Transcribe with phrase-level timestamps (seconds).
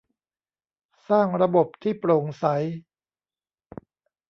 [1.09, 2.45] สร้างระบบที่โปร่งใส